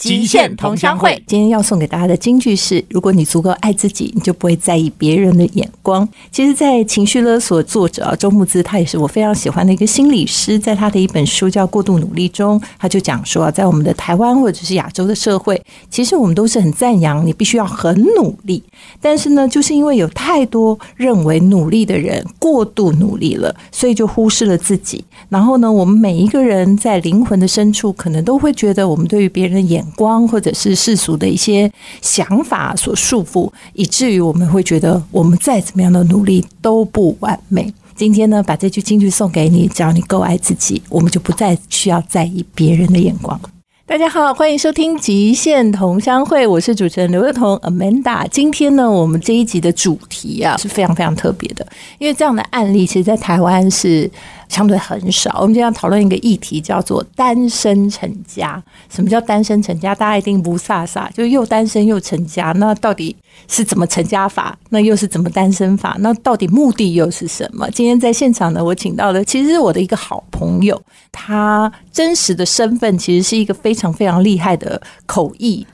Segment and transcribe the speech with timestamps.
[0.00, 6.08] 极限同乡会，今天要送给大家的金句是：如果你足够爱自己，你就不会在意别人的眼光。
[6.32, 18.62] 其实，在情绪勒索作者啊周木子，他也是我非常喜欢的一个心理师，在他的一本书叫《过度努力》中，他就讲说啊，在我们的台湾或者是亚洲的社会，其实我们都是很赞扬你必须要很努力，
[19.02, 25.04] 但是呢，就是因为有太多认为努力的人过度努力了，所以就忽视了自己。
[25.28, 29.84] 然后呢，我们每一个人在灵魂的深处，可能都会觉得我们对于别人的眼。
[29.96, 37.72] 光或者是世俗的一些想法所束缚，以至于我们会觉得我们再怎么样的努力都不完美。
[37.94, 43.38] 今天呢，把这句金句送给你，只要你够爱自己，我们就不再需要在意别人的眼光。
[43.86, 48.24] 大家好，欢迎收听极限同乡会，我是主持人刘若彤 Amanda。
[48.30, 51.66] 今天呢，我们这一集的主题啊是非常非常特别的，
[51.98, 54.10] 因为这样的案例，其实在台湾是。
[54.50, 55.30] 相对很少。
[55.36, 58.62] 我们今天要讨论一个议题，叫做单身成家。
[58.90, 59.94] 什么叫单身成家？
[59.94, 62.52] 大家一定不飒飒，就又单身又成家。
[62.56, 63.16] 那到底
[63.48, 64.58] 是怎么成家法？
[64.68, 65.96] 那又是怎么单身法？
[66.00, 67.70] 那到底目的又是什么？
[67.70, 75.64] 今天在现场呢，我请到的其实是我的一个好朋友，他真实的身份其实是一个非常非常厉害的口译。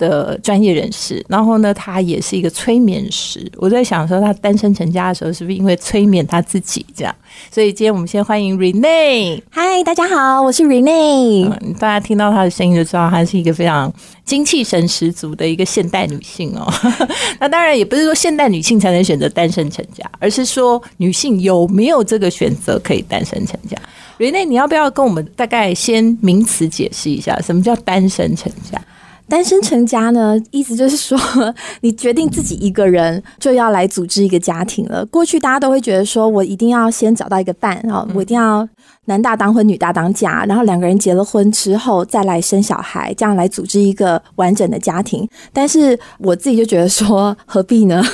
[0.00, 3.46] 的专业人士，然后呢，他也是一个催眠师。
[3.56, 7.14] 我在想说，他单身成家的时候，是不是因为催眠他自己这样？
[7.52, 9.42] 所以今天我们先欢迎 Rene。
[9.50, 11.50] 嗨，大家好，我是 Rene。
[11.74, 13.92] 大家听到她的声音就知道，她是一个非常
[14.24, 16.66] 精气神十足的一个现代女性哦。
[17.38, 23.76] 那当然也不是说现代女性才能选择单身成家，而是说女性有没有这个选择可以单身成家
[24.18, 28.80] ？Rene，你要不要跟我们大概先名词解释一下，什么叫单身成家？
[29.30, 31.16] 单身成家呢，意思就是说，
[31.82, 35.06] 你决定自己一个人就要来组织一个家庭了。
[35.06, 38.68] 过去大家都会觉得说，我一定要先找到一个伴，然后我一定要
[39.04, 45.26] 男大当婚，女大当嫁，然后两个人结了婚之后再来生小孩，这样来组织一个完整的家庭。
[45.52, 48.02] 但是我自己就觉得说，何必呢？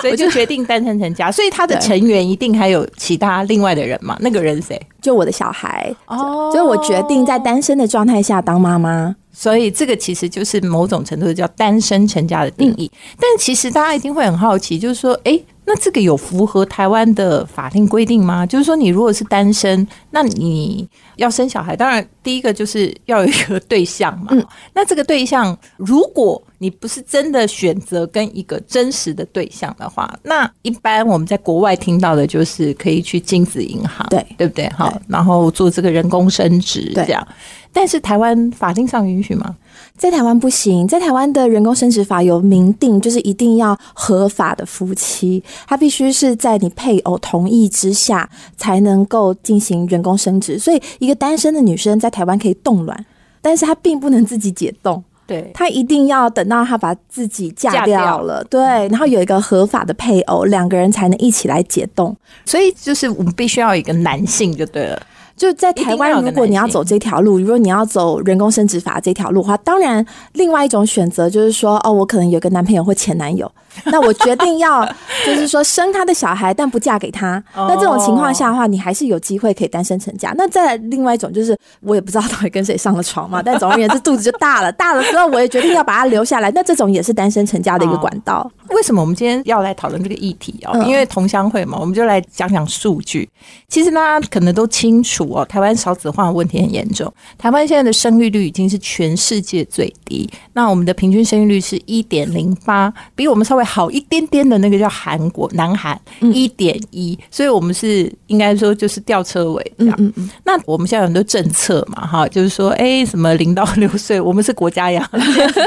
[0.00, 1.30] 所以就决定单身成家。
[1.30, 4.16] 所以他的成员一定还有其他另外的人嘛？
[4.20, 4.80] 那个人谁？
[5.00, 6.50] 就我的小孩哦。
[6.50, 9.14] 所以我决定在单身的状态下当妈妈。
[9.32, 18.44] 所以这个其实就是某种程度叫单身成家的定义，但其实大家一定会很好奇，就是说，哎，那这个有符合台湾的法定规定吗？
[18.44, 24.36] 就是说，你如果是单身，那你要生小孩，当然第一个就是要有一个对象嘛。
[24.74, 34.68] 那这个对象如果你不是真的选择跟一个真实的对象的话，那一般我们在国外听到的就是可以去精子银行，对对不对？
[34.70, 37.26] 好，然后做这个人工生殖这样。
[37.72, 39.56] 但是台湾法定上允许吗？
[39.96, 50.58] 在台湾不行，在台湾的人工生殖法有明定，就是一定要合法的夫妻，他必须是在你配偶同意之下才能够进行人工生殖。
[50.58, 53.06] 所以，一个单身的女生在台湾可以冻卵，
[53.40, 55.02] 但是她并不能自己解冻。
[55.26, 62.16] 对，她一定要等到她把自己嫁掉了，对，然后有一个合法的配偶，两个人才能一起来解冻。
[62.44, 65.00] 所以，就是我们必须要有一个男性就对了。
[65.40, 73.50] 就在台湾，如果你要走这条路，如果你要走人工生殖法这条路的话，当然，另外一种选择就是说，哦，我可能有个男朋友或前男友。
[73.86, 74.84] 那我决定要，
[75.24, 77.42] 就是说生他的小孩，但不嫁给他。
[77.54, 80.34] 那这种情况下的话，你还是有机会可以单身成家。
[80.36, 83.42] 那再另外一种就是，我也不知道到底跟谁上了床嘛。
[83.42, 86.50] 但总而言之，肚子就大了， 大了之后我也决定要把他留下来。
[86.50, 88.50] 那这种也是单身成家的一个管道。
[88.70, 90.84] 为什么我们今天要来讨论这个议题哦？
[90.86, 93.28] 因为同乡会嘛，我们就来讲讲数据。
[93.68, 97.12] 其实大家可能都清楚哦，台湾少子化问题很严重。
[97.38, 100.28] 台湾现在的生育率已经是全世界最低。
[100.52, 103.59] 那我们的平均生育率是一点零八，比我们稍微。
[103.64, 109.96] 好一点点的那个叫韩国，南韩一点一，所以我们是应该说就是吊车尾这样。
[109.98, 115.08] 嗯嗯那我们现在很多政策嘛，哈，就是说，哎，什么零到六岁，我们是国家养，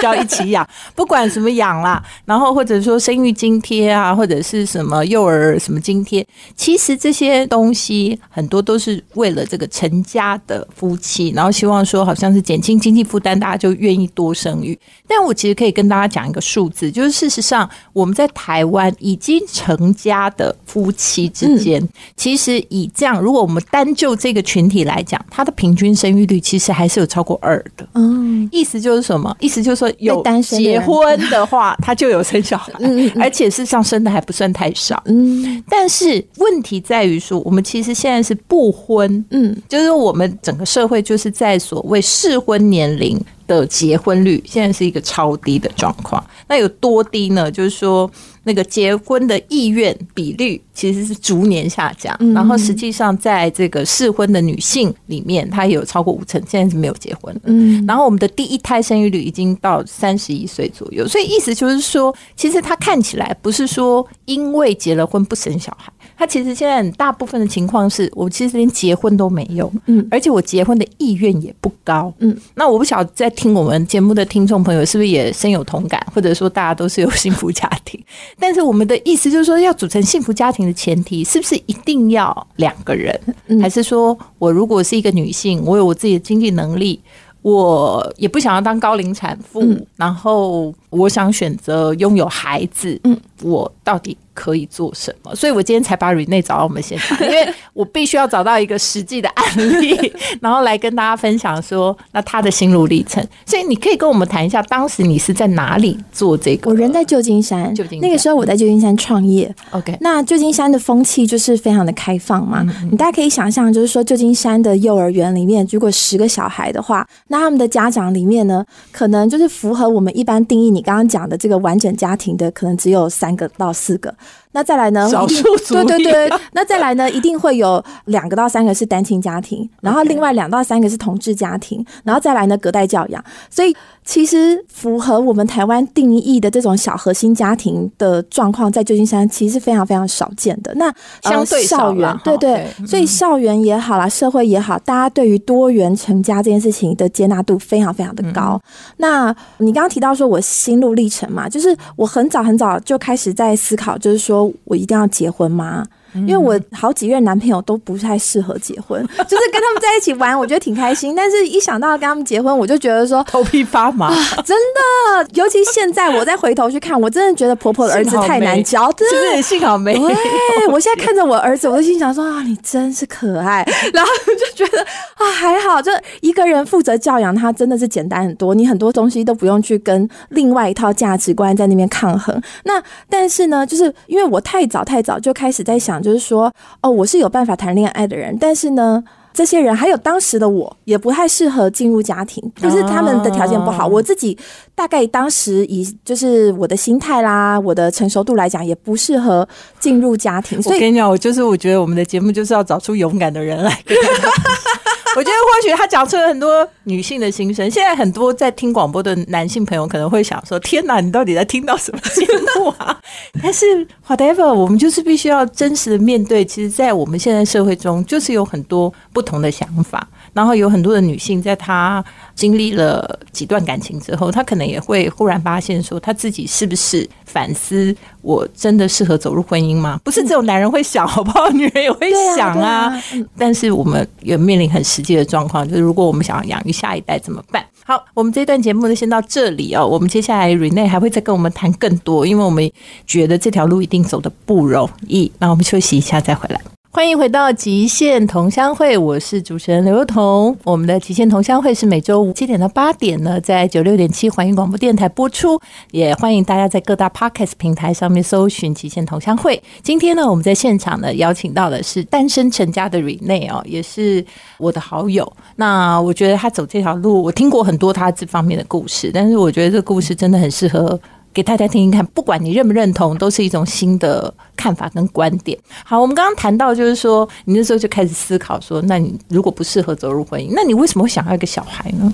[0.02, 6.26] 要一起养， 不管什么养啦，然后或者说生育津贴啊，或者是什么幼儿什么津贴，
[6.56, 14.78] 其实这些东西很多都是为了这个成家的夫妻，然后希望说好像是减轻经济负担，大家就愿意多生育。
[15.08, 21.82] 但我其实可以跟大家讲一个数字，就是事实上我们在台湾已经成家的夫妻之间，
[22.18, 27.88] 其实以这样，如果我们单就这个群体来讲，他的平均生育率其实还是有超过二的。
[27.94, 29.36] 嗯，意思就是什么？
[29.40, 32.72] 意思就是说有结婚的话，他就有生小孩，
[33.22, 35.02] 而且事实上生的还不算太少。
[35.06, 43.24] 嗯，但是问题在于说，我们其实现在是不婚，嗯，就是我们整个社会就是在所谓适婚年龄。
[43.48, 46.24] 的结婚率现在是一个超低的状况。
[46.48, 47.52] 那有多低呢？
[47.52, 48.10] 就是说。
[48.44, 57.42] 那个结婚的意愿比率其实是逐年下降，然后实际上在这个适婚的女性里面，她有超过五成现在是没有结婚的。
[57.46, 65.92] 嗯，然后我们的第一胎生育率已经到三十一岁左右，所以意思就是说，其实她看起来不是说因为结了婚不生小孩。
[66.16, 72.36] 她其实现在大部分的情况是我其实连结婚都没有，嗯，而且我结婚的意愿也不高，嗯。
[72.56, 78.00] 那我不晓得在听我们节目的听众朋友是不是也深有同感，或者说大家都是有幸福家庭？
[78.40, 83.20] 但是我们的意思就是说，要组成幸福家庭的前提，是不是一定要两个人？
[83.62, 87.00] 还是说我如果是一个女性，我有我自己的经济能力，
[87.42, 89.64] 我也不想要当高龄产妇，
[89.96, 94.18] 然后我想选择拥有孩子，嗯，我到底？
[94.36, 95.36] 可以做什么？
[95.36, 99.46] 所以我今天才把 Rene 找到我们现场， 因为我必须要找到一个实际的案
[99.80, 100.12] 例，
[100.42, 103.24] 然后来跟大家分享说，那他的心路历程。
[103.46, 106.72] 所以你可以跟我们谈一下，当时你是在哪里做这个？
[106.72, 109.54] 我人在旧金山，旧金那个时候我在旧金山创业。
[109.70, 112.66] OK，那旧金山的风气就是非常的开放嘛。
[112.90, 124.14] 你大家可以想象，就是说旧金山的幼儿园里面，如果十个小孩的话，那他们的家长里面呢，可能就是符合我们一般定义你刚刚讲的这个完整家庭的，可能只有三个到四个。
[124.54, 125.10] 那再来呢？
[125.10, 126.32] 少数族对对对。
[126.54, 127.10] 那再来呢？
[127.10, 133.24] 一定会有两个到三个是单亲家庭，然后另外两到三个是同志家庭，然后再来呢隔代教养。
[133.50, 140.72] 所以其实符合我们台湾定义的这种小核心家庭的状况，在旧金山其实是非常非常少见的。
[140.76, 148.62] 那相对校园，对对，所以校园也好啦，社会也好，大家对于多元成家这件事情的接纳度非常非常的高。
[148.98, 154.43] 那你刚刚提到说我心路历程嘛，就是我很早很早就开始在思考，就是说。
[154.66, 155.86] 我一定要结婚吗？
[156.14, 161.16] 因为我好几任男朋友都不太适合结婚， 就是跟他们在一起玩，我觉得挺开心。
[161.16, 164.14] 但是一想到跟他们结婚，我就觉得说头皮发麻，
[164.46, 165.28] 真的。
[165.34, 169.94] 尤其现在我再回头去看，我真的觉得婆婆的儿子太难教，真的幸好没。
[169.98, 173.66] 对，我现在看着我儿子，我就心想说啊，你真是可爱。
[173.94, 174.82] 然后就觉得
[175.16, 178.54] 啊，还好，就一个人负责教养他，真的是简单很多。
[178.54, 182.40] 你很多东西都不用去跟另外一套价值观在那边抗衡。
[182.64, 186.03] 那但是呢，就是因为我太早太早就开始在想。
[186.04, 189.04] 就是说，哦，我是有办法谈恋爱的人，但是呢，
[189.34, 193.88] 这些人还有当时的我，也不太适合进入家庭，就是他们的条件不好。
[193.88, 194.38] 我自己
[194.76, 199.48] 大概当时以就是我的心态啦，我的成熟度来讲，也不适合
[199.80, 200.60] 进入家庭。
[200.66, 203.72] 我跟你讲，我就是我觉得我们的节目就是要找出勇敢的人来。
[205.18, 207.70] 我觉得或许他讲出了很多女性的心声。
[207.70, 212.26] 现在很多在听广播的男性朋友可能会想说：“天哪，你到底在听到什么节
[212.56, 213.00] 目啊？”
[213.42, 213.66] 但是
[214.08, 216.44] whatever，我们就是必须要真实的面对。
[216.44, 220.08] 其实，在我们现在社会中，就是有很多不同的想法。
[220.34, 230.00] 然后有很多的女性，在她经历了几段感情之后，她可能也会忽然发现，说她自己是不是反思：我真的适合走入婚姻吗？
[230.04, 231.48] 不是只有男人会想，好不好？
[231.54, 232.92] 女人也会想啊。
[233.38, 237.64] 但是我们也面临很实际的状况，就是如果我们想要养育下一代怎么办？
[237.86, 239.86] 好，我们这段节目就先到这里哦。
[239.86, 242.72] 我们接下来 Rene 还会再跟我们谈更多，因为我们
[243.06, 245.30] 觉得这条路一定走的不容易。
[245.38, 246.62] 那我们休息一下再回来。
[246.96, 250.56] 欢迎回到极限同乡会，我是主持人刘彤。
[250.64, 255.60] 我们的极限同乡会是每周五七点到八点呢，在九六点七环宇广播电台播出。
[255.90, 259.60] 也欢迎大家在各大 podcast 平台上面搜寻极限同乡会。
[259.82, 264.24] 今天呢，我们在现场呢邀请到的是单身成家的 Rene 哦，也是
[264.60, 265.34] 我的好友。
[265.56, 271.00] 那我觉得他走这条路，我听过很多他这方面的故事，但是我觉得这个故事真的很适合。
[271.34, 275.58] 给大家听听看，不管你认不认同，都是一种新的看法跟观点。
[275.84, 282.14] 好，我们刚刚谈到，就是说，你那时候就开始思考说，那你如果不适合走入婚姻，那你为什么会想要一个小孩呢？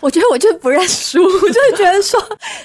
[0.00, 2.18] 我觉得我就不认输，我就是觉得说，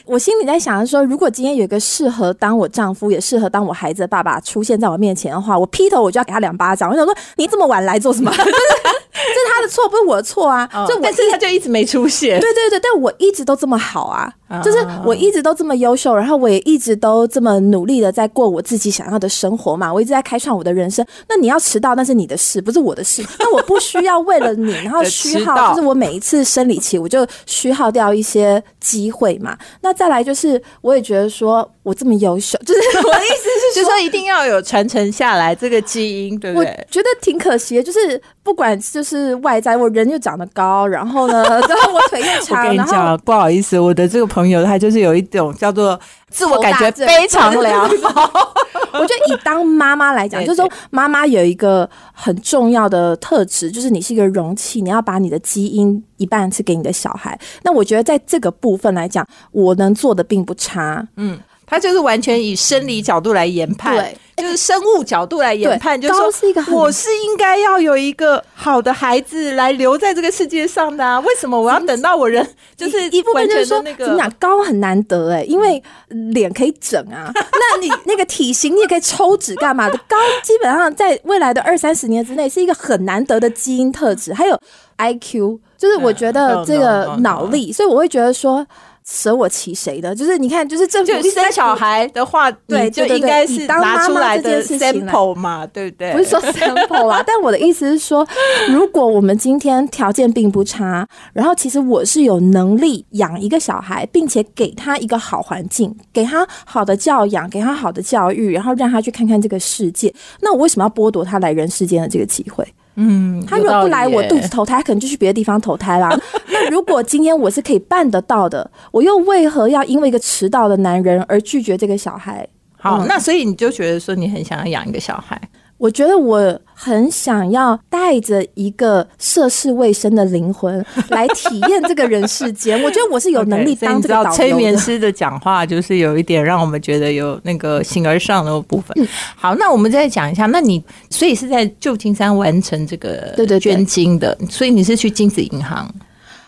[0.05, 6.89] 我心里在想说，如果今天有一个适合当我丈夫，也适合当我孩子的爸爸出现在我面前的话，我劈头我就要给他两巴掌。
[6.89, 8.31] 我想说，你这么晚来做什么？
[8.37, 10.69] 这是他的错，不是我的错啊！
[10.87, 12.39] 就但是他就一直没出现。
[12.39, 14.31] 对对对，但我一直都这么好啊，
[14.63, 19.93] 就是我一直都这么优秀，然后我也一直都这么努力的在过我自己想要的生活嘛。
[19.93, 21.05] 我一直在开创我的人生。
[21.29, 23.23] 那你要迟到，那是你的事，不是我的事。
[23.39, 29.57] 那我不需要为了你， 然后虚耗，就是我每一次生理期，我就虚耗掉一些机会嘛。
[29.81, 36.87] 那再来就是，我也觉得说我这么优秀，就是我的意思是， 就说一定要有传承下来这个基因，对不对？
[36.91, 39.33] 觉得挺可惜的，就是不管就是。
[39.45, 42.63] 外在我人又长得高，然后呢，然 后我腿又长。
[42.63, 45.97] 我跟你讲，不好意思，我的这个朋友，他就是有一种叫做
[46.29, 48.53] 自我感觉非常良好。
[48.91, 57.39] 我觉得以当妈妈来讲，就是说妈妈有一个很重要的特质，就是你是一个容器，你要把你的基因一半是给你的小孩。
[57.63, 61.07] 那我觉得在这个部分来讲，我能做的并不差。
[61.15, 64.13] 嗯，他就是完全以生理角度来研判。
[64.55, 71.19] 生物角度来研判，就是说，我是应该要有一个好的孩子来留在这个世界上的啊？
[71.19, 79.97] 为什么我要等到我人就是一部分就是说那个怎么讲高很难得哎，因为脸可以整啊， 那你那个体型你也可以抽脂干嘛的？
[80.07, 84.59] 高基本上在未来的二三十年之内是一个很难得的基因特质，还有
[84.97, 88.65] I Q，就是我觉得这个脑力，所以我会觉得说。
[89.07, 90.15] 舍我其谁的？
[90.15, 96.11] 就是你看，就是政府生小孩的话，对，就应该是拿出来的 sample 嘛，对不对？
[96.11, 98.27] 不是说 sample 啊， 但我的意思是说，
[98.69, 112.65] 如果我们今天条件并不差，然后其实我是有能力养一个小孩，并且给他一个好环境，给他好的教养，给他好的教育，然后让他去看看这个世界，那我为什么要剥夺他来人世间的这个机会？
[112.95, 116.09] 嗯，他如果不来我肚子投胎，可能就去别的地方投胎啦。
[116.49, 122.47] 那如果今天我是可以办得到的，我又为何要因为一个迟到的男人而拒绝这个小孩？
[122.77, 125.39] 好，那所以你就觉得说你很想要养一个小孩。
[125.77, 132.79] 我觉得我很想要带着一个涉世未深的灵魂来体验这个人世间。
[132.83, 139.07] 我觉得我是有能力当这个催眠师的讲话，就是有一点让我们觉得有那个形而上的部分。
[139.35, 145.93] 好，那我们再讲一下，那你所以是在旧金山完成这个对对捐精的，所以你是去金子银行。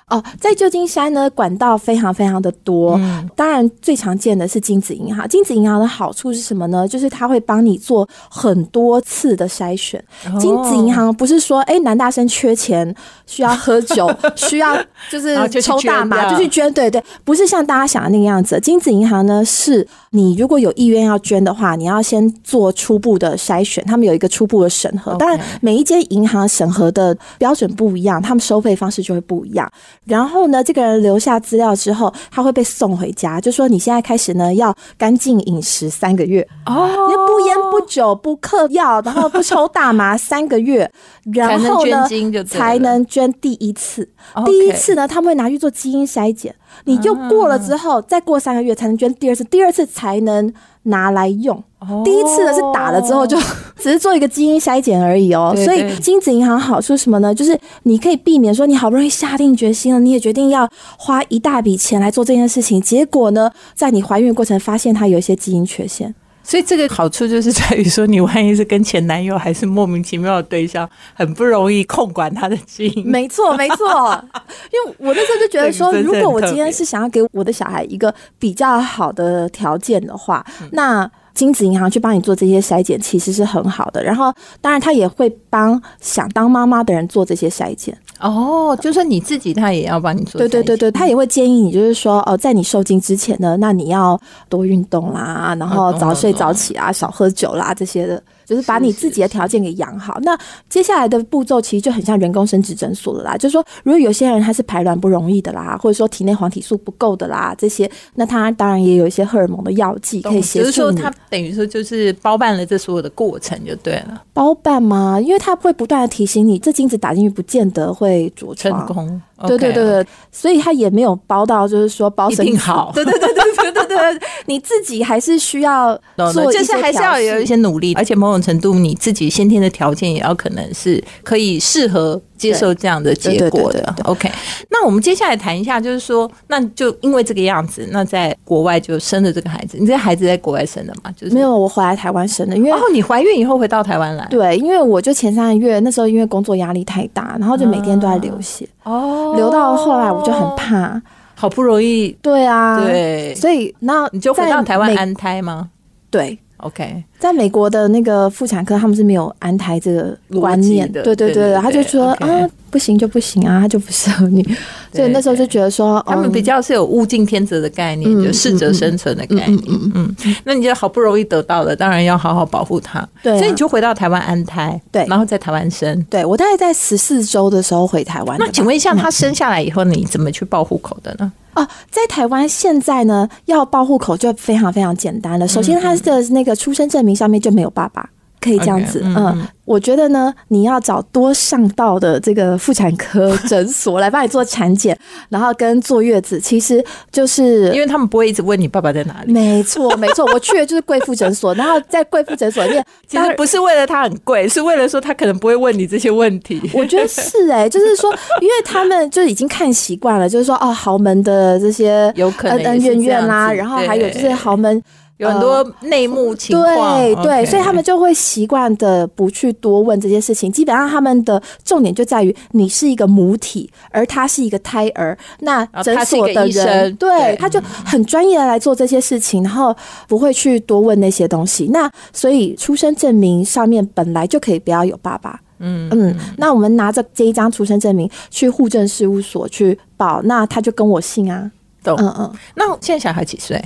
[0.10, 2.98] 哦，在旧金山呢，管道非常非常的多。
[3.36, 5.28] 当然，最常见的是精子银行。
[5.28, 6.88] 精子银行的好处是什么呢？
[6.88, 10.02] 就是它会帮你做很多次的筛选。
[10.40, 12.96] 精子银行不是说，哎，男大生缺钱
[13.26, 18.58] 需要喝酒， 需要就是抽大麻就去捐，对对，不是像大家想的那个样子。
[18.62, 25.16] 精子银行呢，是你如果有意愿要捐的话，你要先做初步的筛选，他们有一个初步的审核。
[25.16, 29.70] 当然，每一间银行审核的标准不一样，他们收费方式就会不一样。
[30.08, 36.48] 然后呢，这个人留下资料之后，他会被送回家，就说你现在开始呢要干净饮食三个月。
[36.66, 40.90] 哦，你不烟不酒不嗑药，然后不抽大麻三个月，
[41.34, 42.08] 然后呢
[42.46, 44.08] 才能捐第一次。
[44.46, 46.54] 第一次呢，他们会拿去做基因筛检，
[46.86, 50.52] 你就过了之后，再过三个月才能捐第二次，第二次才能
[50.84, 51.62] 拿来用。
[52.04, 53.38] 第一次呢是打了之后就
[53.78, 57.34] 只是做一个基因筛检而已哦，所以精子银行好处什么呢？
[57.34, 66.14] 就是你可以避免说你好不容易下定决心了，你也决定要花一大笔钱来做这件事情，结果呢，在你怀孕过程发现它有一些基因缺陷。
[66.44, 73.06] 所以这个好处就是在于说，你万一是跟前男友还是莫名其妙的对象，很不容易控管他的基因。
[73.06, 73.86] 没错，没错。
[74.72, 81.10] 因为我那时候就觉得说，如果我今天是想要给我的小孩一个比较好的条件的话，那。
[81.38, 84.04] 精子银行去帮你做这些筛检，其实是很好的。
[84.04, 87.96] 然后，当然他也会帮想当妈妈的人做这些筛检。
[88.20, 90.40] 哦，就是你自己，他也要帮你做。
[90.40, 98.20] 对对对对，他也会建议你，就是说，哦，在你受精之前呢，那你要多运动啦，然后早睡早起啊，少喝酒啦，这些的。
[98.48, 100.38] 就是把你自己的条件给养好，那
[100.70, 103.36] 接下来的步骤其实就很像人工生殖诊所了啦。
[103.36, 110.72] 就是说，如果有些人他是排卵不容易的啦，或者说体内黄体素不够的啦，这些，那他当然也有一些荷尔蒙的药剂可以协助你。
[110.72, 114.24] 说他等于说就是包办了这所有的过程就对了。
[114.34, 115.20] 包办吗？
[115.20, 119.22] 因为他会不断的提醒你，这精子打进去不见得会着成功。
[119.46, 122.92] 对对对对，所以他也没有包到，就是说包生好。
[122.96, 125.96] 对对对对对对对，你自己还是需要
[126.34, 132.22] 做，就是还是要有一些努力，而且某种程度你自己先天的条件也要可能是可以适合。
[132.38, 134.32] 接受这样的结果的，OK。
[134.70, 139.76] 那我们接下来谈一下，就是说，那就因为这个样子，那在国外就生了这个孩子。
[139.80, 141.12] 你这孩子在国外生的嘛？
[141.18, 142.56] 就是没有，我回来台湾生的。
[142.56, 144.24] 因为哦，你怀孕以后回到台湾来？
[144.30, 148.70] 对，因为我就前三个月那时候因为工作压力太大，然后就每天都在流血。
[148.84, 151.02] 哦，流到后来我就很怕，
[151.34, 152.16] 好不容易。
[152.22, 155.72] 对啊，对，所以那你就回到台湾安胎吗？
[156.12, 156.38] 对。
[156.58, 161.04] OK，在美国的那个妇产科，他们是没有安胎这个观念的。
[161.04, 164.44] 对对对，他就说啊，不行就不行啊，他就不适合你。
[164.92, 169.62] 所以那时候就觉得说，他们比较是有物竞天择的概念，就适者生存的概念。
[169.68, 173.08] 嗯嗯，那你就好不容易得到了，当然要好好保护它。
[173.22, 176.04] 对，所以你就回到台湾安胎，对，然后在台湾生。
[176.10, 178.36] 对我大概在十四周的时候回台湾。
[178.40, 181.32] 那请问一下，他生下来以后，你怎么去报户口的呢？
[181.58, 185.48] 哦，在台湾现在呢，要报户口就非常非常简单了。
[185.48, 188.08] 首先，他的那个出生证明上面就没有爸爸。
[188.48, 189.48] 可以这样子，嗯。
[189.68, 199.34] 我觉得呢，你要找多上道的这个妇产科诊所来帮你做产检，然后跟坐月子，其实就是因为他们不会一直问你爸爸在哪里。
[199.34, 206.62] 没错，没错，我去的就是贵妇诊所，然后在贵妇诊所里面，其实不是为了它很贵，是为了说他可能不会问你这些问题。
[206.74, 214.82] 我觉得是哎，就是说，因为他们就已经看习惯了，就是说哦，豪门的这些有可能恩怨怨啦，然后还有就是豪门。
[215.18, 220.52] 有很多内幕情况，对对，所以他们就会习惯的不去多问这些事情。
[220.52, 225.18] 基本上他们的重点就在于你是一个母体，而他是一个胎儿。
[225.40, 229.76] 那诊所的人，对，他就很专业的来做这些事情，然后
[230.08, 231.68] 不会去多问那些东西。
[231.74, 235.40] 那所以出生证明上面本来就可以不要有爸爸。
[235.60, 241.52] 嗯嗯，那我们拿着这一张出生证明去户政事务所去报，那他就跟我姓啊。
[241.84, 242.32] 懂，嗯嗯。
[242.54, 243.60] 那现在小孩几岁？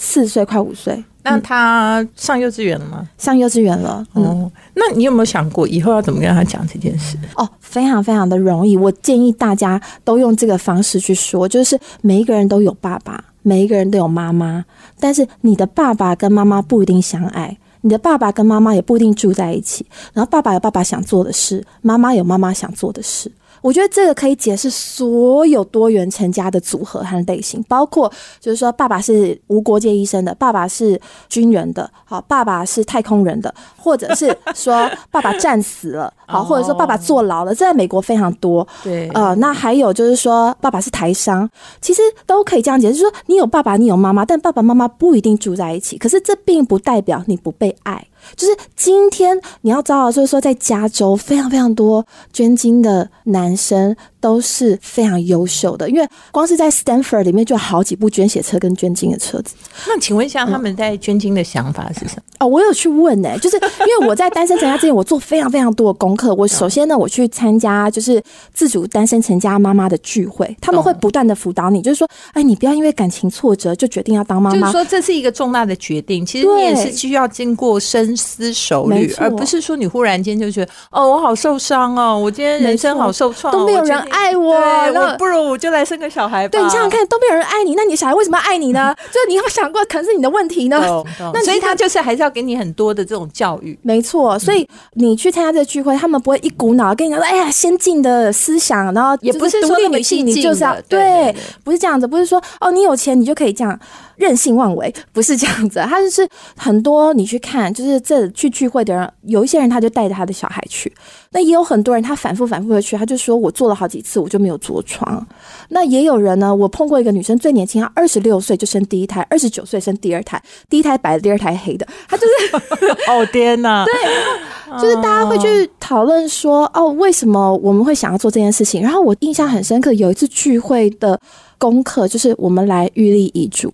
[0.00, 3.08] 四岁快五岁，那他上幼稚园了吗？
[3.18, 4.06] 上幼稚园了。
[4.12, 7.18] 哦，那你有没有想过以后要怎么跟他讲这件事？
[7.34, 8.76] 哦，非常非常的容易。
[8.76, 14.64] 我建议大家都用这个方式去说，就是每一个人都有爸爸，每一个人都有妈妈，
[15.00, 19.84] 但是你的爸爸跟妈妈不一定相爱，你的爸爸跟妈妈也不一定住在一起。
[20.12, 23.32] 然后爸爸有爸爸想做的事，妈妈有妈妈想做的事。
[23.60, 28.10] 我觉得这个可以解释所有多元成家的组合和类型，包括
[28.40, 38.66] 就是说，爸爸是无国界医生的，爸爸是军人的，好，爸爸是太空人的，或者是说爸爸战死了， 好，或者说爸爸坐牢了，这在美国非常多。
[38.82, 41.48] 对，呃，那还有就是说，爸爸是台商，
[41.80, 48.06] 其实都可以这样解释，就是说，你有爸爸，你有妈妈，但爸爸妈妈不一定住在一起，可是这并不代表你不被爱。
[48.36, 53.96] 就是今天你要知道，就是说，在加州非常非常多捐精的男生。
[54.20, 59.54] 都是非常优秀的，因为光是在 Stanford 里面就有好几部捐血车跟捐精的车子。
[59.86, 62.22] 那请问一下，他们在捐精的想法是什么？
[62.40, 66.34] 哦，我有去问呢，就是因为我在单身成家之前，我做非常非常多的功课。
[66.34, 68.22] 我首先呢，我去参加就是
[68.52, 74.60] 自主单身成家妈妈的聚会，他们会不断的辅导你，就是说，哎，你不要因为感情挫折就决定要当妈妈。
[74.60, 84.07] 就是说，这是一个重大的决定，其实你也是需要经过深思熟虑，而不是说你忽然间就觉得，哦，我好受伤哦，我今天人生好受创，都没有人。
[84.10, 86.52] 爱我，我不如我就来生个小孩吧。
[86.52, 88.94] 对你想想看，都没有人爱你，那你小孩为什么要爱你呢？
[89.12, 91.04] 就是你有想过，可能是你的问题呢。
[91.32, 93.78] 那所以他就是还是要给你很多的这种教育。
[93.82, 103.78] 没错，所以你去参加这个聚会，他们不会一股脑跟你讲说：“哎呀，先进的思想。”然后也不是独立女性，你就是要对，不是这样子，不是说哦，你有钱你就可以这样。
[104.18, 110.92] 任性妄为不是这样子，他就是很多你去看，就是这去聚会的人，有一些人他就带着他的小孩去，
[111.30, 115.24] 那也有很多人他反复反复的去，他就说我做了好几次我就没有着床。
[115.68, 122.56] 那也有人呢，我碰过一个女生最年轻，她二十六岁就生第一胎，二十九岁生第二胎，第一胎白的，第二胎黑的，她就是
[123.10, 128.82] 哦天呐，对，就是大家会去讨论说哦，为什么我们会想要做这件事情？
[128.82, 131.18] 然后我印象很深刻，有一次聚会的
[131.56, 133.72] 功课就是我们来预立遗嘱。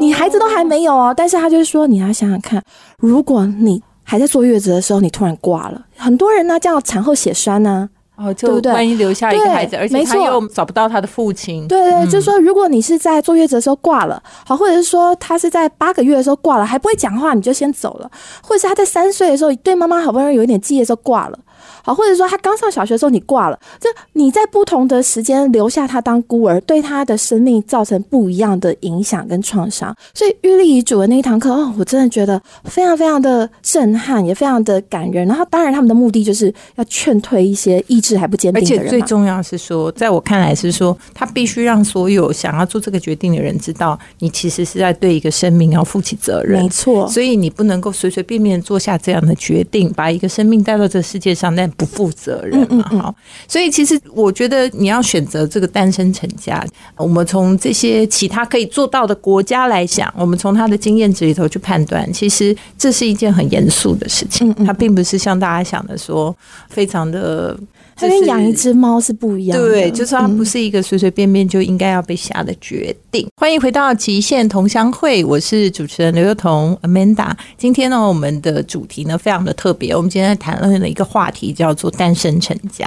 [0.00, 2.62] 你孩子都还没有哦，但是他就是说，你要想想看，
[2.98, 8.72] 如果你还在坐月子的时候，你突然挂了，很多人呢叫产后血栓呢，哦，对不对？
[8.72, 18.10] 万一留下一个孩子，而且他又找不到他的父亲，对对，就是说，如果你是在坐月子的时候挂了，好，或者是说他是在八个月的时候挂了，还不会讲话，你就先走了，
[18.42, 21.38] 或者是他在三岁的时候对妈妈好不容易有一点记忆的时候挂了。
[21.82, 29.94] 好，或者说他刚上小学的时候你挂了，这你在不同的时间留下他当孤儿，对他的生命造成不一样的影响跟创伤。
[30.14, 35.26] 所以玉立遗嘱的那一堂课，哦，我真的觉得非常非常的震撼，也非常的感人。
[35.26, 38.80] 然后当然他们的目的就是要劝退一些意志还不坚定的人。
[38.80, 46.62] 而且最重要是说，在我看来是说，他必须让所有想要做这个决定的人知道，你其实是在对一个生命要负起责任。
[46.62, 53.14] 没错，所以你不能够随随便便做下这样的决定，把一个生命带到这个世界上，但不负责任嘛，好，
[53.48, 56.64] 所以其实我觉得你要选择这个单身成家，
[56.96, 66.36] 我们从这些其他可以做到的国家来讲，我们从他的经验值里头去判断，其实这是一件很严肃的事情，它并不是像大家想的说
[66.68, 67.58] 非常的。
[67.96, 73.26] 它跟养一只猫是不一样，对，就是它不是一个随随便便就应该要被下的决定。
[73.40, 77.32] 欢迎回到极限同乡会，我是主持人刘幼彤 Amanda。
[77.56, 82.86] 今天呢，我们的主题呢非常的特别，我们今天谈论的一个话题叫做单身成家。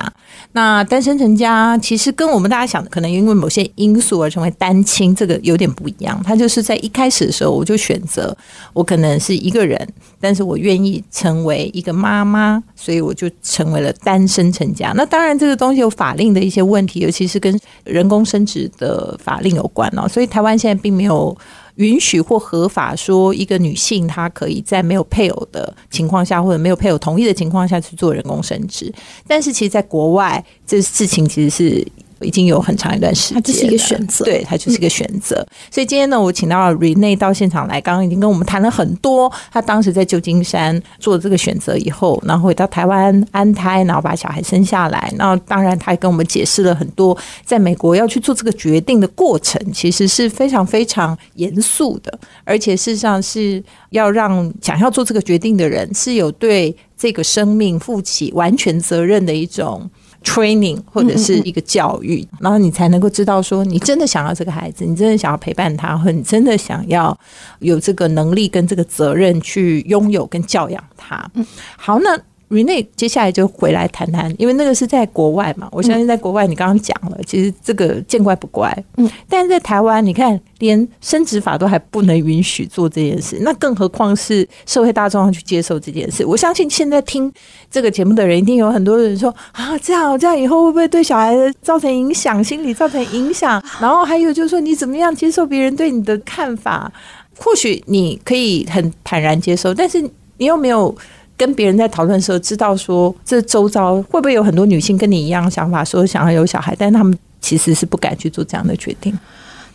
[0.51, 6.21] 那单身成家其实跟我们大家想的，可能因为某些因素而成为单亲，这个有点不一样。
[6.23, 8.35] 它就是在一开始的时候，我就选择
[8.73, 9.87] 我可能是一个人，
[10.21, 14.93] 但是我愿意成为一个妈妈，所以我就成为了单身成家。
[14.99, 20.05] 那当然，这个东西有法令的一些问题，尤其是跟人工生殖的法令有关哦。
[20.09, 21.33] 所以台湾现在并没有
[21.75, 28.93] 允许或合法说一个女性她可以在没有配偶的情况下，或者没有配偶同意的情况下去做人工生殖。
[29.25, 31.88] 但是其实，在国外这事情其实是。
[32.21, 35.45] 已经有很长一段时间，它就是一个选择，对，它就是一个选择。
[35.71, 39.32] 所以今天呢，我请到 Rene 到现场来，刚刚已经跟我们谈了很多。
[39.51, 45.12] 他当时在旧金山做这个选择以后，然后回到台湾安胎，然后把小孩生下来。
[45.17, 59.89] 那当然，他也跟我们解释了很多，在美国要去做这个决定的过程，其实是非常非常严肃的，而且事实上是要让想要做这个决定的人是有对这个生命负起完全责任的一种。
[60.23, 67.17] Training 或者是一个教育，然后你才能够知道说，你真的想要这个孩子，你真的想要陪伴他，或你真的想要
[67.60, 71.29] 有这个能力跟这个责任去拥有跟教养他。
[71.77, 72.19] 好，那。
[72.49, 75.69] Rene 接下来就回来谈谈，因为那个是在国外嘛。
[75.71, 78.75] 我相信在国外，你刚刚讲了，其实这个见怪不怪。
[78.97, 86.25] 嗯，但是在台湾，你看连生殖法都还不能允许做这件事，那更何况是社会大众要去接受这件事？
[86.25, 87.31] 我相信现在听
[87.69, 93.63] 这个节目的人，一定有很多人说啊，这样这样以后会不会对小孩造成影响，心理造成影响？
[93.79, 96.91] 然后还有就是说，你怎么样接受别人对你的看法？
[97.38, 100.01] 或许你可以很坦然接受，但是
[100.38, 100.95] 你又没有。
[101.39, 109.17] 跟别人在讨论的时候，知道说这周遭会不会有很多女性跟你一样想法，说想要有小孩，但他们其实是不敢去做这样的决定。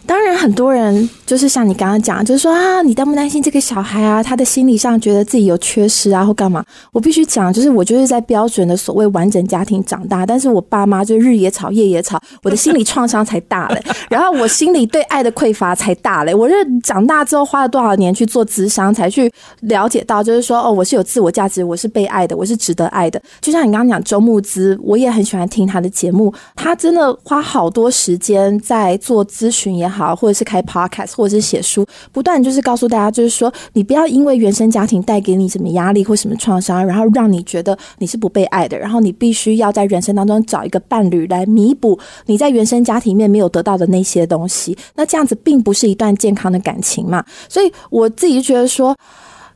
[0.07, 4.23] 当然，很多人就是像你刚刚讲，就是说啊，你担不担心这个小孩啊？
[4.23, 6.63] 他的心理上觉得自己有缺失啊，或干嘛？
[6.93, 13.83] 我必须讲，就是我就是在标准的所谓完整家庭长大，但是我爸妈就日也吵，夜也吵，我的心理创伤才大嘞。
[14.11, 16.35] 然后我心里对爱的匮乏才大嘞。
[16.35, 23.21] 我是长大之后花了多少年去做智商，才去了解到，就是说哦，我是有自我价值，我是被爱的，我是值得爱的。
[23.41, 29.94] 就像你刚刚讲周牧之，我也很喜欢听他的节目，他真的花好多时间在做咨询也好。
[29.95, 44.77] 好，或者是开 podcast，或者是写书，不断就是告诉大家，就是说，你不要因为原生家庭带给你什么压力或什么创伤，然后让你觉得你是不被爱的，然后你必须要在人生当中找一个伴侣来弥补你在原生家庭里面没有得到的那些东西。
[44.97, 47.25] 那这样子并不是一段健康的感情嘛？
[47.49, 48.97] 所以我自己觉得说，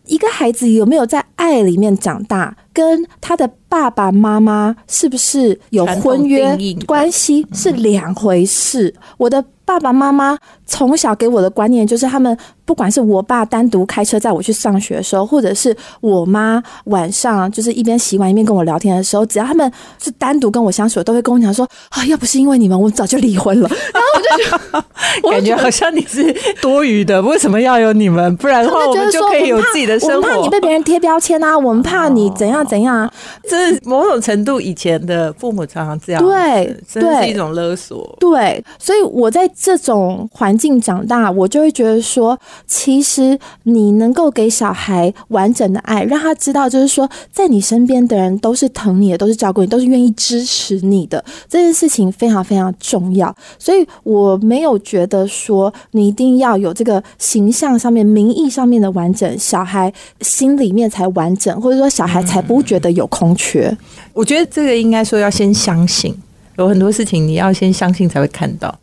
[0.07, 8.95] 一个孩子有没有在爱里面长大，跟他的爸爸妈妈是不是有婚约关系是两回事。
[9.17, 9.45] 我的。
[9.69, 19.71] 爸爸妈妈从小给我的观念就是，他们不管是我爸单独开车载我去上学的时候，或者是我妈晚上就是一边洗碗一边跟我聊天的时候，只要他们
[20.03, 28.35] 是单独跟我相处，都会跟我讲说：“啊，要不是因为你们，我早就离婚了。”然后我就觉得，感觉好像你是多余的，为什么要有你们？
[28.39, 30.17] 不然的话，我们就可以有自己的生活。
[30.17, 33.13] 我们怕你被别人贴标签啊，我们怕你怎样怎样啊。
[33.49, 38.17] 这是某种程度以前的父母常常这样，对，这是一种勒索。
[38.19, 39.47] 对，所以我在。
[39.61, 53.35] 这种环境长大，我就会觉得说，其实你能够给小孩完整的爱，让他知道，就是说，在你身边的人都是疼你的，都是照顾你，都是愿意支持你的，这件事情非常非常重要。
[53.59, 63.77] 所以我没有觉得说你一定要有这个形象上面、名义上面的完整，小孩心里面才完整，或者说小孩才不觉得有空缺。
[64.13, 66.15] 我觉得这个应该说要先相信，
[66.57, 68.75] 有很多事情你要先相信才会看到。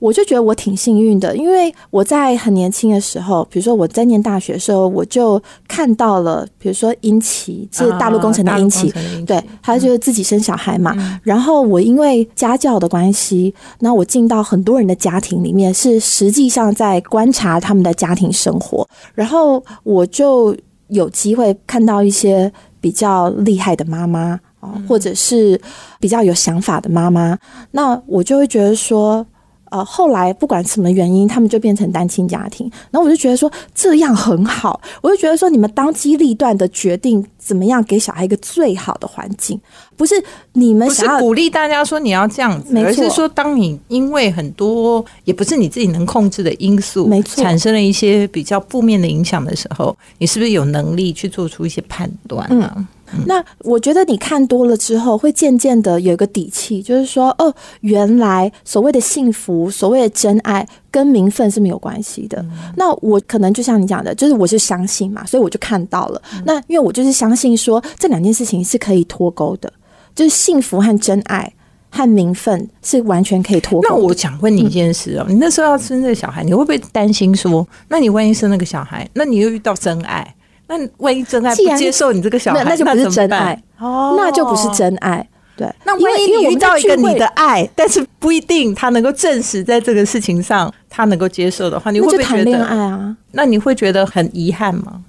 [0.00, 8.92] 我就觉得我挺幸运的，因为我在很年轻的时候，比如说我在念大学的时候，我就看到了，比如说英奇是大陆工程的英奇，
[9.24, 10.94] 对，他就是自己生小孩嘛。
[11.22, 20.54] 然后我因为家教的关系，那我进到很多人的家庭里面，是实际上在观察他们的家庭生活，然后我就
[20.88, 22.52] 有机会看到一些
[22.84, 25.58] 比较厉害的妈妈啊，或者是
[25.98, 27.38] 比较有想法的妈妈，
[27.70, 29.26] 那我就会觉得说。
[29.74, 32.70] 呃，后来不管什么原因，他们就变成单亲家庭。
[32.92, 39.60] 然后我就觉得说这样很好，我就觉得说你们当机立断的决定怎么样给小孩一个最好的环境，
[39.96, 40.14] 不是
[40.52, 52.86] 你们不是鼓励大家说你要这样子，而是说当你因为很多也不是你自己能控制的因素，没错，产生了一些比较负面的影响的时候，你是不是有能力去做出一些判断呢？
[53.26, 62.44] 那我觉得你看多了之后，会渐渐的有一个底气，就是说，哦，原来所谓的幸福，所谓的真爱，跟名分是没有关系的。
[62.76, 66.22] 那我可能就像你讲的，就是我是相信嘛，所以我就看到了。
[66.44, 69.72] 那因为我就是相信说，这两件事情是可以脱钩的，
[70.14, 71.52] 就是幸福和真爱
[71.90, 73.88] 和名分是完全可以脱钩。
[73.88, 80.34] 那我想问你一件事哦，你那时候要生这个小孩，你会不会担心说，那你万一生那个小孩，那你又遇到真爱？
[80.66, 85.26] 那万一真爱不接受你这个小孩，那就不是真爱哦，那就不是真爱。
[85.56, 93.16] 对，那万一你遇到一个你的爱，但是不一定他能够证实在这个事情上他能够接受的话，你会不会谈恋爱啊？
[93.32, 95.00] 那你会觉得很遗憾吗？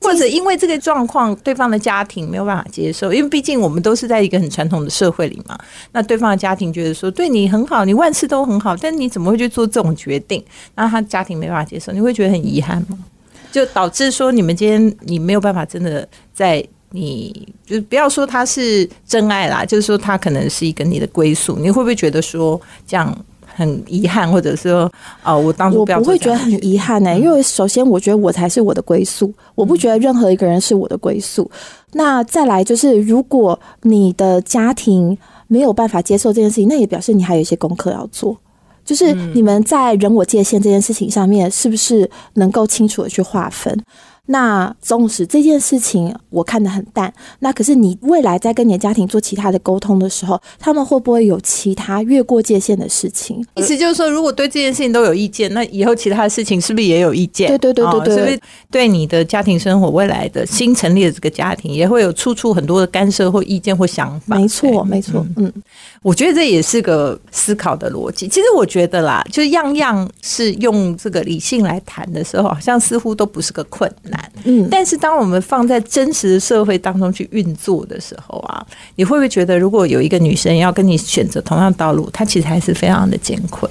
[0.00, 3.12] 或者因为这个状况，对方的家庭没有办法接受？
[3.12, 5.58] 因为毕竟我们都是在一个很传统的社会里嘛。
[5.92, 10.44] 那对方的家庭觉得说对你很好，你万事都很好，但你怎么会去做这种决定？
[10.74, 12.98] 那他家庭没办法接受，你会觉得很遗憾吗？
[13.52, 16.64] 就导致说你们今天你没有办法真的在。
[16.90, 24.90] 你就是不要说他是真爱啦，就是说他可能是一个你的归宿，你会不会觉得说这样很遗憾，或者说
[25.22, 27.14] 啊，我当初我不会觉得很遗憾呢？
[27.18, 31.50] 因为首先我觉得我才是我的归宿，我不觉得任何一个人是我的归宿。
[31.92, 35.14] 那再来就是，如果你的家庭
[35.46, 38.34] 没有办法接受这件事情，那也表示你还有一些功课要做，
[38.88, 43.78] 就是你们在人我界限这件事情上面，是不是能够清楚的去划分？
[44.30, 53.42] 那纵使这件事情我看得很淡，那可是你未来在跟你的家庭做其他的沟通的时候，他们会不会有其他越过界限的事情？
[53.54, 57.48] 意思就是说，如果对这件事情都有意见，那以后其他的事情是不是也有意见？
[57.48, 64.36] 对对对对对，是不是对你的家庭生活未来的新成立的这个家庭也会有处处很多的干涉或意见或想法？
[64.36, 65.50] 没错没错，嗯，
[66.02, 68.28] 我觉得这也是个思考的逻辑。
[68.28, 74.17] 其实我觉得啦，就是样样是用这个理性来谈的时候，好像似乎都不是个困难。
[74.44, 83.70] 嗯，但是当我们放在真实的社会当中去运作的时候啊，你会不会觉得，如果有一个女生要跟你选择同样道路，她其实还是非常的艰困？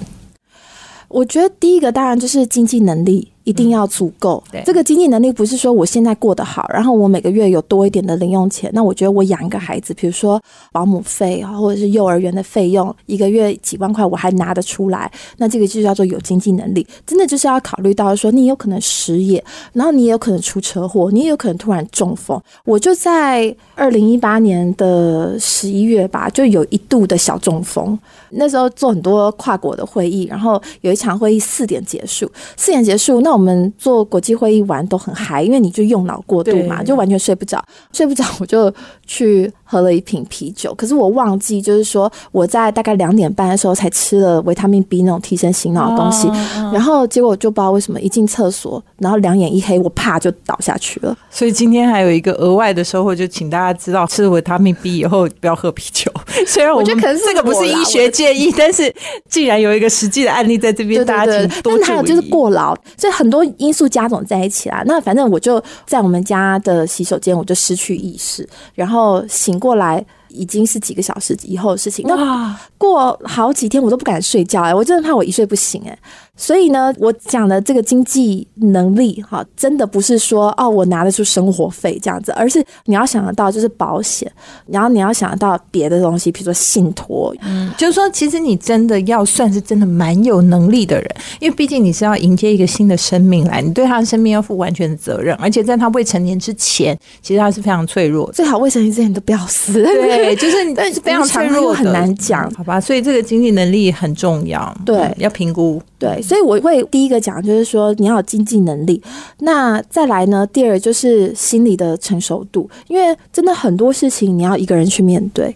[1.08, 3.32] 我觉得第一个当然就是经济能力。
[3.48, 4.44] 一定要足够。
[4.66, 10.42] 这个经济能力不是说我现在过得好，然后我每个月有多一点的零用钱，那我觉得我养一个孩子，比如说
[10.74, 16.86] 保姆费啊，或者是幼儿园的费用，一个月几万块我还拿得出来，那这个就叫做有经济能力。
[17.06, 22.42] 真的就是要考虑到说，你有可能失业，然后你也有可能出车祸，你也有可能突然中风。
[22.66, 27.98] 我就在二零一八年的十一月吧，就有一度的小中风。
[28.30, 38.74] 那时候做很多跨国的会议，然后有一场会议四点结束，四点结束，那我们做国际会议玩都很嗨，因为你就用脑过度嘛，就完全睡不着，睡不着我就
[39.06, 40.74] 去喝了一瓶啤酒。
[40.74, 46.28] 可是我忘记，就是说我在大概两点半的时候才吃了维他命 B 那种提神醒脑的东西，
[46.74, 51.16] 然后结果就不知道为什么一进厕所，然后两眼一黑，我啪就倒下去了。
[51.30, 56.12] 所以今天还有一个额外的收获，就请大家知道吃维他命 B 以后不要喝啤酒。
[56.48, 58.08] 虽然我觉得可能这个不是医学。
[58.18, 58.92] 建议，但是
[59.30, 61.84] 既然有一个实际的案例在这边，大家请多注意。
[61.84, 64.82] 还有就是过劳，所以很多因素加总在一起啦。
[64.86, 72.06] 那反正我就在我们家的洗手间，我就失去意识，然后醒过来已经是几个小时以后的事情。
[72.08, 75.98] 那过好几天我都不敢睡觉哎，我真的怕我一睡不醒哎。
[76.38, 84.32] 所以呢，我讲的这个经济能力哈，真的不是说哦，我拿得出生活费这样子，而是你要想得到就是保险，
[84.68, 102.80] 然后你要想得到别的东西，比如说信托，嗯，就是说，其实你真的要算是真的蛮有能力的人，因为毕竟你是要迎接一个新的生命来，你对他的生命要负完全的责任，而且在他未成年之前，其实他是非常脆弱，最好未成年之前都不要死，对，就是你 但是非常脆弱，很难讲，好吧？
[102.80, 106.22] 所以这个经济能力很重要，对，要评估，对。
[106.28, 109.02] 所以我会第一个讲，就是说你要有经济能力。
[109.40, 110.46] 那再来呢？
[110.52, 115.56] 第二就是心理的成熟度，因为真的很多事情你要一个人去面对。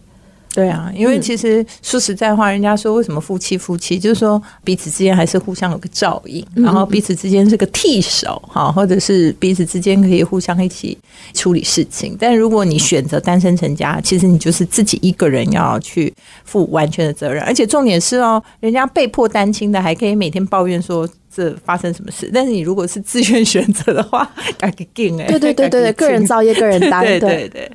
[0.53, 10.97] 对啊，因为其实说实在话，人家说为什么夫妻夫妻，就是说彼此之间还是互相有个照应，然后彼此之间是个替手哈，或者是彼此之间可以互相一起
[11.33, 12.17] 处理事情。
[12.19, 27.19] 但如果你选择单身成家，其实你就是自己一个人要去负完全的责任，而且重点是哦，人家被迫单亲的还可以每天抱怨说这发生什么事，但是你如果是自愿 选择的话，该给劲哎，对对对对对，个人造业个人担，对。
[27.21, 27.71] 对对。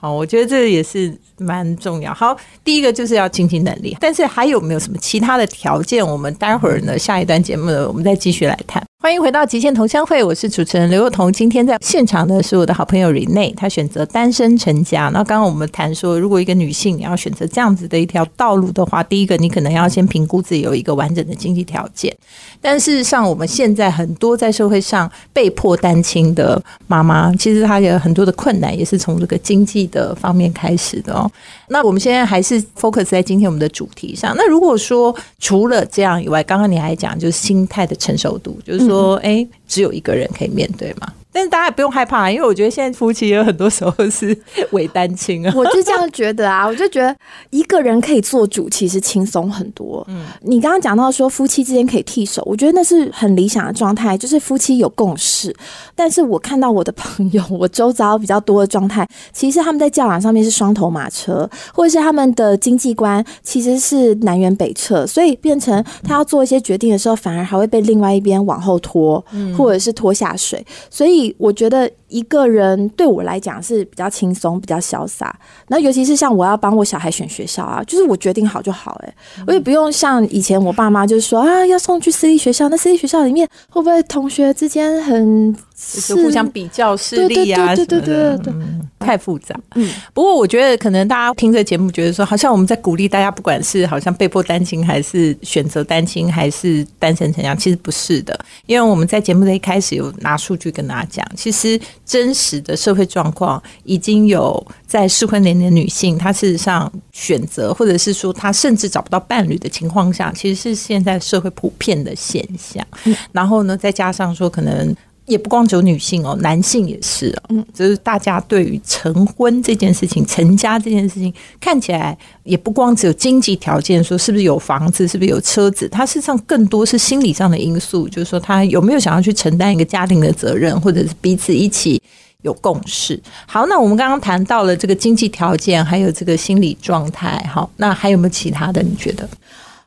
[0.00, 2.14] 好，我觉得这也是蛮重要。
[2.14, 2.34] 好，
[2.64, 6.04] 第一个就是要经济能力，但是还有没有什么其他的条件？
[6.04, 8.89] 我们待会儿呢，下一段节目呢，我们再继续来谈。
[9.02, 11.32] 欢迎回到极限同乡会，我是主持人刘若彤。
[11.32, 15.08] 今天在现场的是我的好朋友 Rene，她选择单身成家。
[15.14, 22.14] 那刚刚我们谈说，如果一个女性你要选择这样子的一条道路的话，第一个你可能要先评估自己有一个完整的经济条件。
[22.60, 31.30] 但事实上，我们现在很多在社会上被迫单亲的妈妈，其实她有很多的困难，也是从这个经济的方面开始的哦。
[31.68, 34.34] 那我们现在还是 focus 在今天我们的主题上。
[34.36, 41.12] 那如果说除了这样以外，刚刚你还讲就是心态的成熟度，就是说，哎，只有一个人可以面对吗？
[41.32, 44.36] 但是大家也不用害怕，因为我觉得现在夫妻有很多时候是
[44.72, 45.52] 伪单亲啊。
[45.56, 47.14] 我就这样觉得啊， 我就觉得
[47.50, 50.04] 一个人可以做主，其实轻松很多。
[50.08, 55.54] 嗯，你刚刚讲到说夫妻之间可以替手，我觉得那是很理想的状态，就是夫妻有共识。
[55.94, 69.24] 但是我看到我的朋友，我周遭比较多的状态，其实他们在教养上面是双头马车，或者是他们的经济观其实是南辕北辙，所以变成他要做一些决定的时候，反而还会被另外一边往后拖，
[69.56, 70.64] 或者是拖下水。
[70.88, 71.90] 所以我觉得。
[72.10, 75.34] 一个人对我来讲是比较轻松、比较潇洒。
[75.68, 79.14] 那尤其是像我要帮我小孩选学校啊，就是我决定好就好，哎，
[79.46, 87.74] 我也不用像以前我爸妈就是说啊，要送去私立学校，那私立学校里面会不会同学之间很是互相比较势力啊？
[87.74, 88.54] 对对对对对，
[88.98, 89.58] 太复杂。
[89.76, 101.80] 嗯，不过我觉得可能大家听这节目，觉得说好像我们在鼓励大家，不管是好像被迫单亲，还是选择单亲，还是单身成家，其实不是的，因为我们在节目的一开始有拿数据跟大家讲，其实。
[102.10, 112.84] 真实的社会状况已经有在适婚年龄女性，她事实上选择，或者是说她甚至找不到伴侣的情况下，其实是现在社会普遍的现象。
[113.30, 114.92] 然后呢，再加上说可能。
[115.30, 132.02] 也不光只有女性哦，男性也是嗯，就是大家对于成婚这件事情、成家这件事情，看起来也不光只有经济条件，说是不是有房子，是不是有车子，它事实上更多是心理上的因素，就是说他有没有想要去承担一个家庭的责任，或者是彼此一起
[132.42, 133.20] 有共识。
[133.46, 138.82] 好，那我们刚刚谈到了这个经济条件，还有这个心理状态，好，那还有没有其他的？
[138.82, 139.28] 你觉得？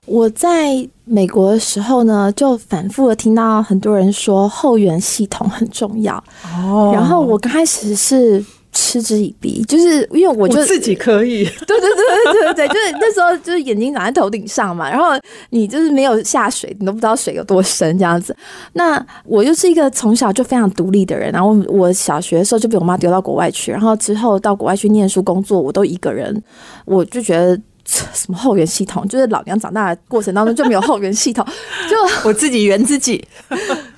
[0.06, 6.22] 我在美国的时候呢，就反复的听到很多人说后援系统很重要。
[6.56, 15.12] 哦，然后我刚开始是嗤之以鼻，就是因为我就自己可以，对对对对对对，就是那时候就是眼睛长在头顶上嘛，然后
[15.52, 18.36] 你就是没有下水，你都不知道水有多深这样子。
[18.74, 26.44] 那我就是一个从小就非常独立的人，然后我小学的时候就被我妈丢到国外去，然后之后到国外去念书工作，我都一个人，
[26.86, 27.58] 我就觉得。
[27.86, 29.08] 什么后援系统？
[29.08, 31.46] 就是老娘长大的过程当中就没有后援系统，
[31.90, 33.24] 就我自己圆自己。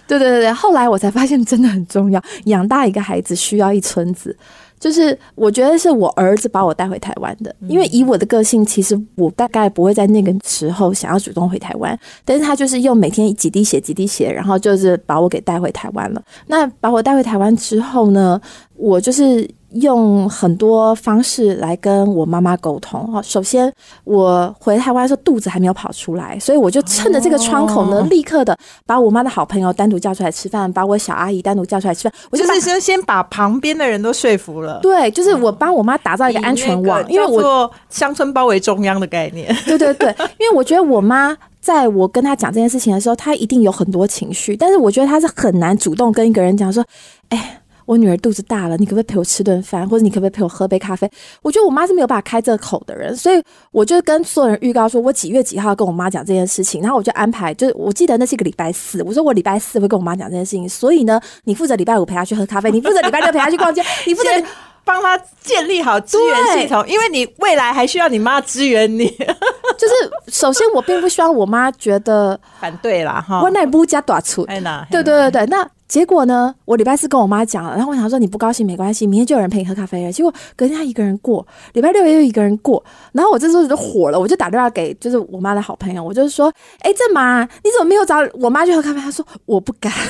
[0.08, 2.21] 对对对对，后来我才发现真的很重要。
[2.45, 4.36] 养大一个孩子需要一村子，
[4.79, 16.21] 就是我觉得是我儿子把我带回台湾的，因为以我的个性，其实我大概不会在那个时候想要主动回台湾，但是他就是用每天几滴血几滴血，然后就是把我给带回台湾了。
[16.47, 18.39] 那把我带回台湾之后呢，
[18.75, 19.49] 我就是。
[19.81, 23.21] 用很多方式来跟我妈妈沟通哈。
[23.21, 23.69] 首先，
[24.05, 32.13] 我回台湾的时候肚子还没有跑出来，所以我就趁着这个窗口呢，立刻的把我妈的好朋友单独叫出来吃饭，把我小阿姨单独叫出来吃饭。
[32.31, 34.80] 我就是先先把旁边的人都说服了。
[34.82, 39.56] 对，就是我帮我妈打造一个安全网，因为我乡村包围中央的概念。
[39.65, 46.84] 对对对， 因为我觉得我妈在我跟她讲这件事情的时候，她一定有很多情绪，但是我觉得她是很难主动跟一个人讲说，
[47.30, 47.62] 哎。
[47.86, 51.10] 我女儿肚子大了，你可不可以陪我吃顿饭，或者你可不可以陪我喝杯咖啡？
[51.41, 64.30] 我觉得我妈是没有办法开这个口的人，所以我就跟所有人预告说，我几月几号跟我妈讲这件事情，然后我就安排，就是我记得那是一个礼拜四，我说我礼拜四会跟我妈讲这件事情，所以呢，你负责礼拜五陪她去喝咖啡，你负责礼拜六陪她去逛街，你负责
[64.84, 69.08] 帮她建立好资源系统，因为你未来还需要你妈支援你。
[69.78, 69.93] 就是
[70.32, 74.45] 首先我并不希望我妈觉得 反对啦，哈，我那不加短促，
[74.89, 75.67] 对对对对，那。
[75.88, 76.54] 结果呢？
[76.65, 80.12] 我礼拜四跟我妈讲了，然后我想说你不高兴没关系，明天就有人陪你喝咖啡了。
[80.12, 89.00] 结果隔天他一个人过，礼拜六也有一个人过，然后我这时候就火了，我就打电话给就是我妈的好朋友，我就是说，哎，郑妈，你怎么没有找我妈去喝咖啡？
[89.00, 89.93] 她说我不敢。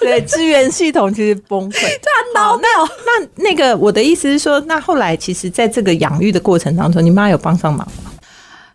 [0.00, 2.68] 对，资源系统其实崩溃， 对啊，闹那
[3.04, 8.12] 那那个我的意思是说，那后来其实在这个养育的过程当中，你妈有帮上忙吗？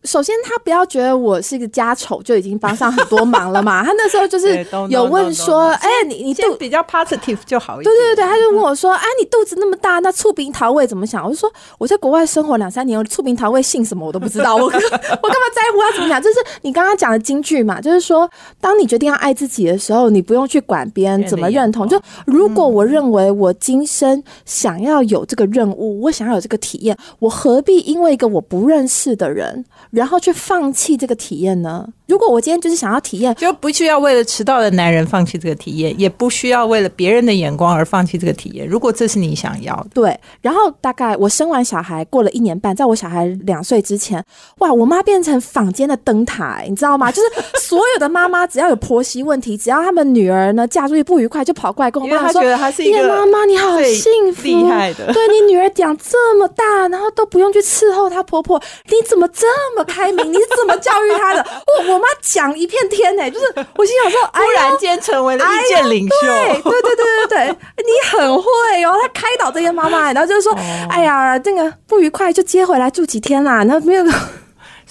[0.05, 3.83] 首先，他不要觉得我是一个家丑就已经帮上很多忙了嘛。
[3.85, 16.21] 他那时候就是有问说：“哎，你你就比较 positive 就好一点。”对对对，他就问我说：“哎，你肚子那么大，那醋饼桃味怎么想？”我就说：“我在国外生活两三年，醋饼桃味姓什么我都不知道， 我 我干嘛在乎他怎么想？
[16.21, 17.81] 就是你刚刚讲的金句嘛？
[17.81, 18.29] 就是说，
[18.61, 21.85] 当你决定要爱自己的时候，你不用去管别人怎么认同。
[21.87, 31.89] 就如果我认为我今生想要有这个任务，我想要有这个体验，我何必因为一个我不认识的人？”然后去放弃这个体验呢？
[32.09, 38.67] 如果我今天就是想要体验，就不需要为了迟到的男人放弃这个体验，也不需要为了别人的眼光而放弃这个体验。
[38.67, 40.19] 如果这是你想要的，对。
[40.41, 44.23] 然后大概我生完小孩过了一年半，在我小孩两岁之前，
[44.57, 47.11] 哇，我妈变成坊间的灯塔，你知道吗？
[47.11, 52.41] 就是所有的妈妈只要有婆媳问题，只要他们女儿呢嫁出去不愉快，就跑过来跟我妈说
[52.83, 59.45] ：“叶妈妈你好幸福，厉害的，对你女儿养这么大，然后都不用去伺候她婆婆，你怎么这
[59.77, 60.31] 么开明？
[60.31, 61.45] 你是怎么教育她的？”
[61.87, 63.45] 我我妈讲一片天呢，就是
[63.77, 68.95] 我心想说，突然间成为了意见领袖，对对对对对对，你很会哦。
[69.01, 70.53] 他开导这些妈妈，然后就是说，
[70.89, 74.03] 哎呀，这个不愉快就接回来住几天啦，那没有。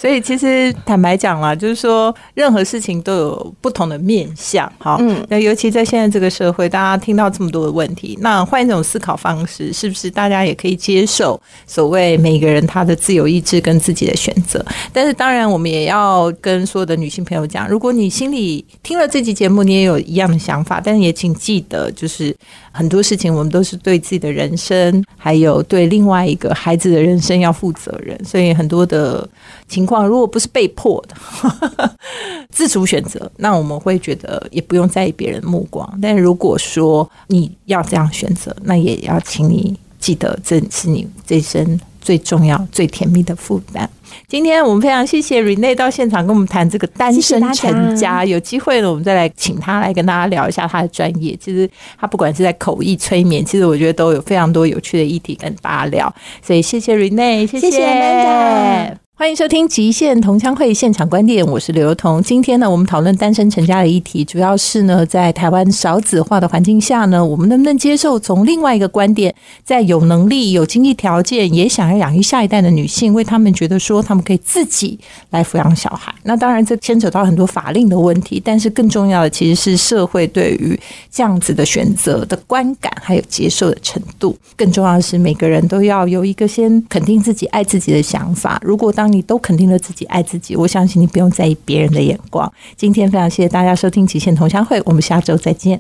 [0.01, 14.65] 所以其实坦白讲啦，就是说任何事情都有不同的面相，哈，嗯，那尤其在现在这个社会，大家听到这么多的问题，那换一种思考方式，是不是大家也可以接受所谓每个人他的自由意志跟自己的选择？
[14.93, 22.33] 但是当然，我们也要跟所有的女性朋友讲，如果你心里听了这期节目，你也有一样的想法，但是也请记得，就是
[22.79, 29.29] 很多事情我们都是对自己的人生，还有对另外一个孩子的人生要负责任，所以很多的
[29.67, 29.85] 情。
[29.85, 31.97] 况如果不是被迫的
[32.53, 35.99] 自主选择，那我们会觉得也不用在意别人目光。
[36.01, 43.87] 但如果说你要这样选择，那也要请你记得，这是你这一生最重要、最甜蜜的负担。
[44.27, 48.25] 今天我们非常谢谢 Rene 到现场跟我们谈这个单身成家。
[48.25, 51.37] 有机会呢，我们再来请他来跟大家聊一下他的专业。
[51.39, 51.69] 其实
[52.01, 56.11] 他不管是在口译、催眠，其实我觉得都有非常多有趣的议题跟大家聊。
[56.41, 59.08] 所以谢谢 Rene，谢谢。
[59.19, 62.23] 欢迎收听《极限同乡会》现场观点，我是刘彤。
[62.23, 74.97] 今天呢，我们讨论单身成家的议题，主要是呢，在台湾少子化的环境下呢，我们能不能接受从另外一个观点，在有能力、有经济条件，也想要养育下一代的女性，为他们觉得说，他们可以自己
[75.31, 76.15] 来抚养小孩。
[76.23, 80.79] 那当然，这牵扯到很多法令的问题，但是更重要的其实是社会对于
[81.11, 84.39] 这样子的选择的观感，还有接受的程度。
[84.55, 88.61] 更重要的是，每个人都要有一个先肯定自己、爱自己的想法。
[88.63, 92.51] 如果当你都肯定了自己爱自己，我相信你不用在意别人的眼光。
[92.77, 95.77] 今天非常谢谢大家收听《极限同乡会》，我们下周再见。